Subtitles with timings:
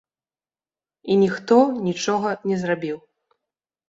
[1.11, 1.57] І ніхто
[1.87, 2.97] нічога не зрабіў.